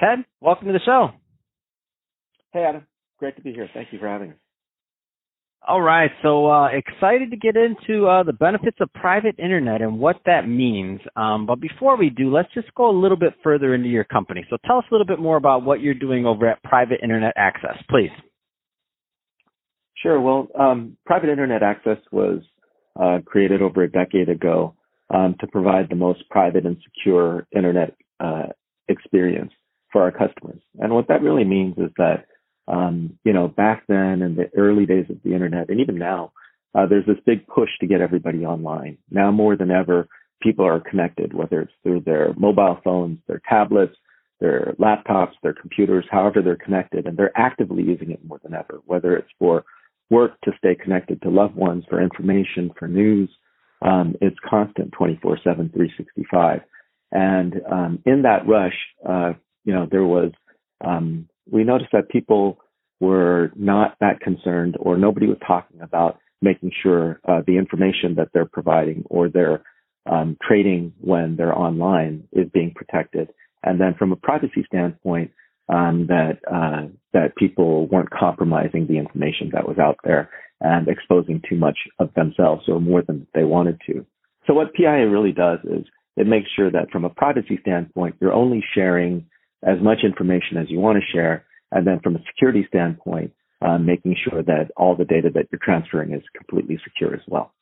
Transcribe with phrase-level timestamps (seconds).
[0.00, 1.10] Ted, welcome to the show.
[2.52, 2.86] Hey, Adam.
[3.18, 3.68] Great to be here.
[3.74, 4.36] Thank you for having us.
[5.66, 9.98] All right, so uh, excited to get into uh, the benefits of private internet and
[9.98, 11.00] what that means.
[11.16, 14.46] Um, but before we do, let's just go a little bit further into your company.
[14.48, 17.34] So tell us a little bit more about what you're doing over at Private Internet
[17.36, 18.12] Access, please.
[19.96, 20.20] Sure.
[20.20, 22.40] Well, um, Private Internet Access was
[22.98, 24.74] uh, created over a decade ago
[25.12, 28.46] um, to provide the most private and secure internet uh,
[28.88, 29.52] experience
[29.92, 30.60] for our customers.
[30.78, 32.26] And what that really means is that
[32.68, 36.32] um, you know, back then in the early days of the internet, and even now,
[36.74, 38.98] uh, there's this big push to get everybody online.
[39.10, 40.06] Now more than ever,
[40.42, 43.94] people are connected, whether it's through their mobile phones, their tablets,
[44.40, 48.80] their laptops, their computers, however they're connected, and they're actively using it more than ever,
[48.84, 49.64] whether it's for
[50.10, 53.30] work to stay connected to loved ones, for information, for news.
[53.80, 56.60] Um, it's constant 24 7, 365.
[57.10, 58.74] And um, in that rush,
[59.08, 59.32] uh,
[59.64, 60.32] you know, there was
[60.84, 62.58] um, we noticed that people
[63.00, 68.28] were not that concerned or nobody was talking about making sure uh, the information that
[68.32, 69.62] they're providing or they're
[70.10, 73.28] um, trading when they're online is being protected.
[73.62, 75.32] And then from a privacy standpoint,
[75.68, 81.42] um, that uh, that people weren't compromising the information that was out there and exposing
[81.48, 84.04] too much of themselves or more than they wanted to.
[84.46, 85.84] So what PIA really does is
[86.16, 89.26] it makes sure that from a privacy standpoint, you're only sharing
[89.62, 91.44] as much information as you want to share.
[91.70, 95.60] And then from a security standpoint, um, making sure that all the data that you're
[95.62, 97.52] transferring is completely secure as well.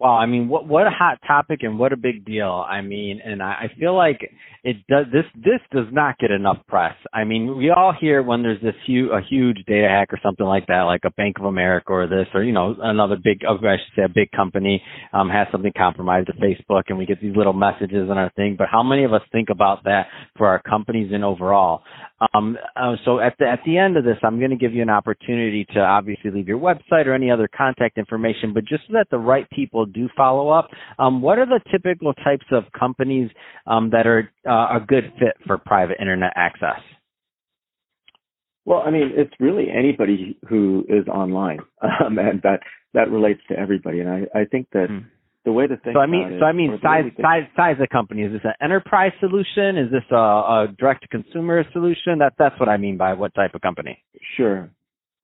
[0.00, 2.64] Wow, I mean, what what a hot topic and what a big deal.
[2.66, 4.18] I mean, and I, I feel like
[4.64, 6.94] it does this this does not get enough press.
[7.12, 10.46] I mean, we all hear when there's this huge a huge data hack or something
[10.46, 13.56] like that, like a Bank of America or this or you know another big oh,
[13.56, 17.20] I should say a big company um has something compromised to Facebook, and we get
[17.20, 18.54] these little messages on our thing.
[18.56, 20.06] But how many of us think about that
[20.38, 21.82] for our companies and overall?
[22.34, 24.82] Um, uh, so at the at the end of this, I'm going to give you
[24.82, 28.92] an opportunity to obviously leave your website or any other contact information, but just so
[28.92, 33.30] that the right people do follow up, um, what are the typical types of companies
[33.66, 36.80] um, that are uh, a good fit for private internet access?
[38.66, 42.60] Well, I mean, it's really anybody who is online, um, and that
[42.92, 44.00] that relates to everybody.
[44.00, 44.88] And I, I think that.
[44.88, 45.06] Hmm
[45.44, 45.94] the way to think.
[45.94, 48.22] So I mean, so I mean, size size size of company.
[48.22, 49.78] Is this an enterprise solution?
[49.78, 52.18] Is this a, a direct to consumer solution?
[52.18, 54.02] That that's what I mean by what type of company.
[54.36, 54.70] Sure.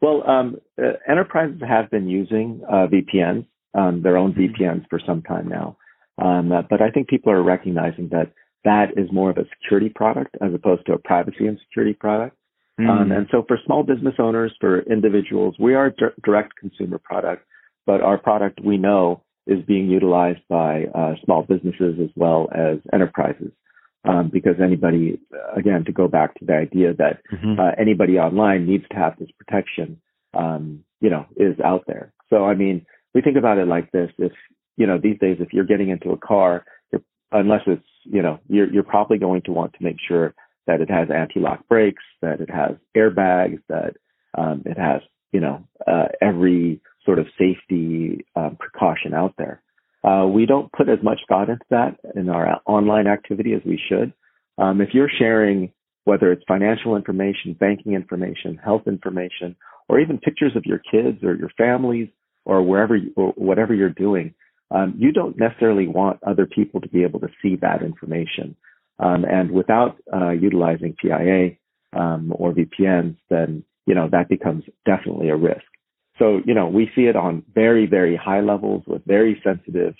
[0.00, 4.62] Well, um, uh, enterprises have been using uh, VPNs, um, their own mm-hmm.
[4.62, 5.76] VPNs for some time now,
[6.22, 8.32] um, uh, but I think people are recognizing that
[8.64, 12.36] that is more of a security product as opposed to a privacy and security product.
[12.78, 13.10] Mm.
[13.10, 17.46] and so for small business owners, for individuals, we are a direct consumer product,
[17.86, 22.78] but our product we know is being utilized by uh, small businesses as well as
[22.92, 23.52] enterprises.
[24.04, 25.18] Um, because anybody,
[25.56, 27.58] again, to go back to the idea that mm-hmm.
[27.58, 30.00] uh, anybody online needs to have this protection,
[30.32, 32.12] um, you know, is out there.
[32.30, 34.30] So, I mean, we think about it like this: if
[34.76, 36.64] you know, these days, if you're getting into a car,
[37.32, 40.34] unless it's, you know, you're you're probably going to want to make sure
[40.66, 43.96] that it has anti-lock brakes, that it has airbags, that
[44.36, 45.00] um, it has,
[45.32, 49.62] you know, uh, every sort of safety um, precaution out there.
[50.04, 53.80] Uh, we don't put as much thought into that in our online activity as we
[53.88, 54.12] should.
[54.58, 55.72] Um, if you're sharing
[56.04, 59.56] whether it's financial information, banking information, health information,
[59.88, 62.08] or even pictures of your kids or your families
[62.44, 64.32] or wherever you, or whatever you're doing,
[64.70, 68.56] um, you don't necessarily want other people to be able to see that information.
[68.98, 71.56] Um, and without uh, utilizing PIA
[71.92, 75.64] um, or VPNs, then you know that becomes definitely a risk.
[76.18, 79.94] So, you know, we see it on very, very high levels with very sensitive,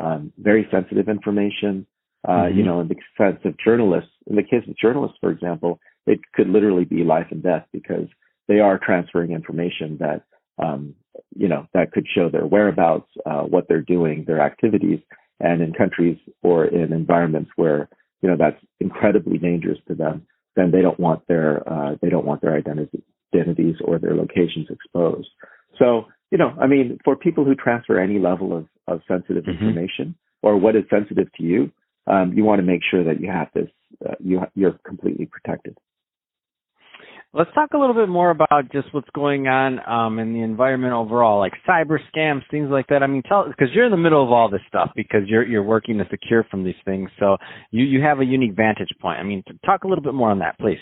[0.00, 1.86] um, very sensitive information.
[2.26, 2.58] Uh, mm-hmm.
[2.58, 6.20] You know, in the sense of journalists, in the case of journalists, for example, it
[6.34, 8.08] could literally be life and death because
[8.48, 10.22] they are transferring information that,
[10.58, 10.94] um,
[11.36, 15.00] you know, that could show their whereabouts, uh, what they're doing, their activities,
[15.38, 17.88] and in countries or in environments where,
[18.22, 20.26] you know, that's incredibly dangerous to them,
[20.56, 24.66] then they don't want their, uh, they don't want their identity, identities or their locations
[24.70, 25.28] exposed.
[25.78, 29.64] So, you know, I mean, for people who transfer any level of, of sensitive mm-hmm.
[29.64, 31.70] information or what is sensitive to you,
[32.06, 33.68] um, you want to make sure that you have this,
[34.06, 35.76] uh, you, you're completely protected.
[37.34, 40.92] let's talk a little bit more about just what's going on um, in the environment
[40.92, 43.02] overall, like cyber scams, things like that.
[43.02, 45.62] I mean, tell because you're in the middle of all this stuff because you're you're
[45.62, 47.36] working to secure from these things, so
[47.70, 49.18] you you have a unique vantage point.
[49.18, 50.78] I mean, talk a little bit more on that, please.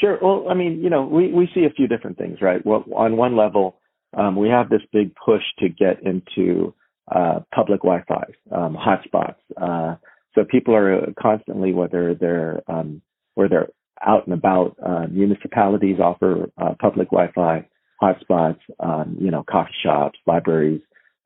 [0.00, 0.18] Sure.
[0.20, 2.64] Well, I mean, you know, we we see a few different things, right?
[2.64, 3.76] Well, on one level,
[4.16, 6.74] um, we have this big push to get into
[7.14, 9.36] uh, public Wi-Fi um, hotspots.
[9.60, 9.96] Uh,
[10.34, 13.02] so people are constantly, whether they're um,
[13.34, 13.68] where they're
[14.06, 17.68] out and about, uh, municipalities offer uh, public Wi-Fi
[18.02, 18.60] hotspots.
[18.78, 20.80] Um, you know, coffee shops, libraries,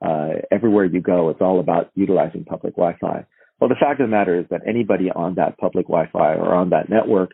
[0.05, 3.25] uh, everywhere you go, it's all about utilizing public Wi-Fi.
[3.61, 6.71] Well, the fact of the matter is that anybody on that public Wi-Fi or on
[6.71, 7.31] that network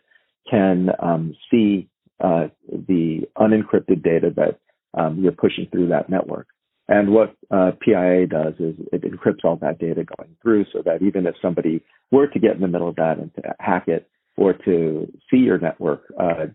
[0.49, 1.89] can um, see
[2.23, 4.59] uh, the unencrypted data that
[4.99, 6.47] um, you're pushing through that network.
[6.87, 11.01] And what uh, PIA does is it encrypts all that data going through so that
[11.01, 14.09] even if somebody were to get in the middle of that and to hack it
[14.35, 16.47] or to see your network uh,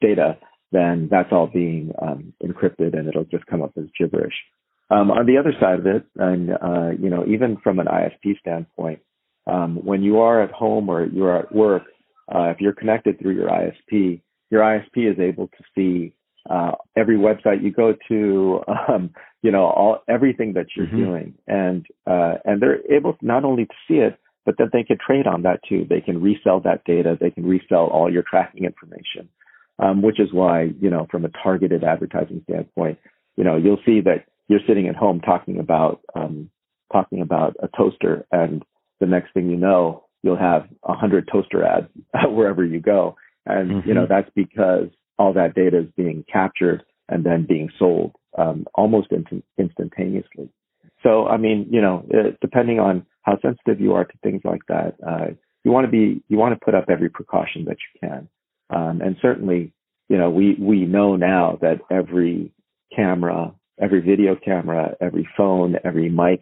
[0.00, 0.38] data,
[0.70, 4.34] then that's all being um, encrypted and it'll just come up as gibberish.
[4.90, 8.38] Um, on the other side of it, and uh, you know, even from an ISP
[8.40, 9.00] standpoint,
[9.46, 11.84] um, when you are at home or you're at work,
[12.28, 14.20] uh, if you're connected through your ISP,
[14.50, 16.14] your ISP is able to see
[16.48, 19.10] uh, every website you go to, um,
[19.42, 21.04] you know, all everything that you're mm-hmm.
[21.04, 24.98] doing, and uh, and they're able not only to see it, but then they can
[25.04, 25.86] trade on that too.
[25.88, 27.16] They can resell that data.
[27.20, 29.28] They can resell all your tracking information,
[29.78, 32.98] um, which is why you know, from a targeted advertising standpoint,
[33.36, 36.50] you know, you'll see that you're sitting at home talking about um,
[36.92, 38.64] talking about a toaster, and
[39.00, 41.88] the next thing you know, you'll have a hundred toaster ads
[42.28, 43.16] wherever you go,
[43.46, 43.88] and mm-hmm.
[43.88, 44.88] you know that's because
[45.18, 50.48] all that data is being captured and then being sold um, almost in- instantaneously.
[51.02, 54.62] So, I mean, you know, uh, depending on how sensitive you are to things like
[54.68, 55.26] that, uh,
[55.64, 58.28] you want to be, you want to put up every precaution that you can.
[58.70, 59.72] Um, and certainly,
[60.08, 62.52] you know, we, we know now that every
[62.94, 66.40] camera, every video camera, every phone, every mic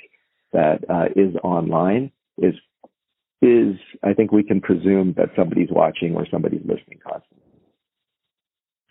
[0.52, 2.54] that uh, is online is,
[3.42, 7.44] is, I think we can presume that somebody's watching or somebody's listening constantly.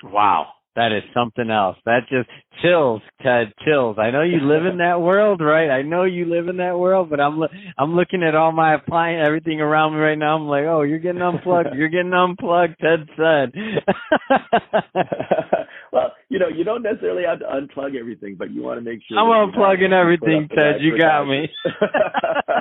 [0.04, 0.48] Wow.
[0.76, 1.78] That is something else.
[1.86, 2.30] That just
[2.62, 3.52] chills, Ted.
[3.66, 3.98] Chills.
[4.00, 5.70] I know you live in that world, right?
[5.70, 7.42] I know you live in that world, but I'm
[7.78, 10.38] I'm looking at all my appliance, everything around me right now.
[10.38, 11.70] I'm like, oh, you're getting unplugged.
[11.76, 12.76] you're getting unplugged.
[12.80, 13.52] Ted said.
[15.92, 19.00] well, you know, you don't necessarily have to unplug everything, but you want to make
[19.08, 19.18] sure.
[19.18, 20.82] I'm unplugging everything, Ted.
[20.82, 21.50] You got me.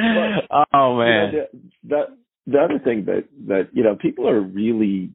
[0.74, 1.32] oh man.
[1.32, 2.02] You know, the, the
[2.46, 5.10] the other thing that that you know people are really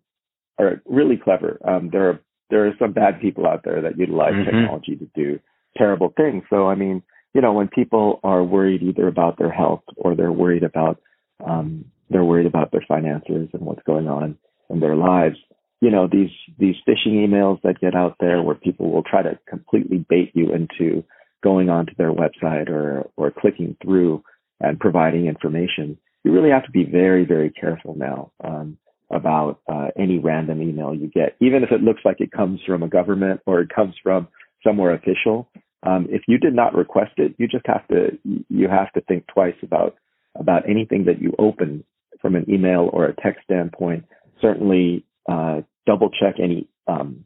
[0.59, 1.59] are really clever.
[1.67, 4.45] Um, there are there are some bad people out there that utilize mm-hmm.
[4.45, 5.39] technology to do
[5.77, 6.43] terrible things.
[6.49, 7.03] So I mean,
[7.33, 11.01] you know, when people are worried either about their health or they're worried about
[11.45, 14.37] um, they're worried about their finances and what's going on
[14.69, 15.35] in their lives,
[15.81, 19.37] you know, these these phishing emails that get out there where people will try to
[19.49, 21.03] completely bait you into
[21.43, 24.23] going onto their website or or clicking through
[24.59, 25.97] and providing information.
[26.23, 28.31] You really have to be very very careful now.
[28.43, 28.77] Um,
[29.11, 32.81] about uh, any random email you get, even if it looks like it comes from
[32.81, 34.27] a government or it comes from
[34.63, 35.47] somewhere official.
[35.83, 38.17] Um, if you did not request it, you just have to
[38.49, 39.95] you have to think twice about
[40.37, 41.83] about anything that you open
[42.21, 44.05] from an email or a text standpoint.
[44.41, 47.25] Certainly, uh, double check any um,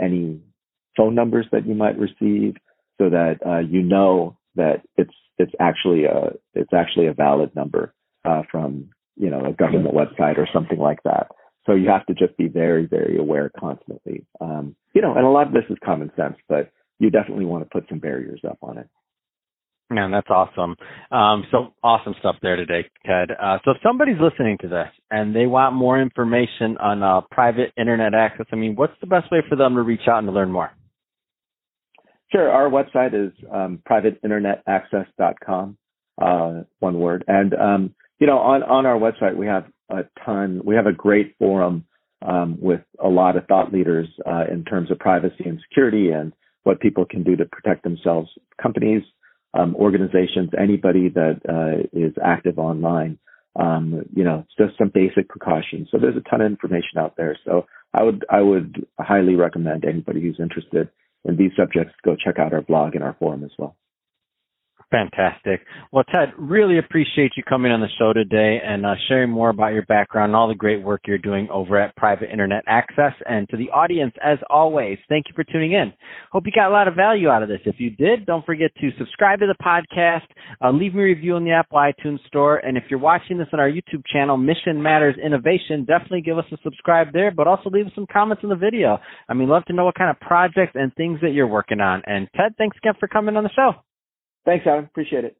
[0.00, 0.40] any
[0.96, 2.56] phone numbers that you might receive,
[2.98, 7.94] so that uh, you know that it's it's actually a it's actually a valid number
[8.24, 11.28] uh, from you know, a government website or something like that.
[11.66, 14.26] So you have to just be very, very aware constantly.
[14.40, 17.62] Um, you know, and a lot of this is common sense, but you definitely want
[17.62, 18.88] to put some barriers up on it.
[19.90, 20.76] Man, that's awesome.
[21.10, 23.30] Um, so awesome stuff there today, Ted.
[23.30, 27.72] Uh, so if somebody's listening to this and they want more information on uh, private
[27.76, 30.32] internet access, I mean, what's the best way for them to reach out and to
[30.32, 30.70] learn more?
[32.32, 32.48] Sure.
[32.50, 35.76] Our website is um, privateinternetaccess.com,
[36.22, 37.24] uh, one word.
[37.26, 40.92] And um, you know, on, on our website, we have a ton, we have a
[40.92, 41.84] great forum
[42.22, 46.32] um, with a lot of thought leaders uh, in terms of privacy and security and
[46.62, 48.28] what people can do to protect themselves,
[48.60, 49.02] companies,
[49.54, 53.18] um, organizations, anybody that uh, is active online.
[53.56, 55.88] Um, you know, just some basic precautions.
[55.90, 57.36] So there's a ton of information out there.
[57.44, 60.88] So I would I would highly recommend anybody who's interested
[61.24, 63.76] in these subjects go check out our blog and our forum as well.
[64.90, 65.60] Fantastic.
[65.92, 69.72] Well, Ted, really appreciate you coming on the show today and uh, sharing more about
[69.72, 73.12] your background and all the great work you're doing over at Private Internet Access.
[73.24, 75.92] And to the audience, as always, thank you for tuning in.
[76.32, 77.60] Hope you got a lot of value out of this.
[77.66, 80.26] If you did, don't forget to subscribe to the podcast,
[80.60, 83.48] uh, leave me a review on the Apple iTunes Store, and if you're watching this
[83.52, 87.70] on our YouTube channel, Mission Matters Innovation, definitely give us a subscribe there, but also
[87.70, 88.98] leave us some comments in the video.
[89.28, 92.02] I mean, love to know what kind of projects and things that you're working on.
[92.06, 93.74] And Ted, thanks again for coming on the show.
[94.46, 94.86] Thanks, Adam.
[94.86, 95.36] Appreciate it.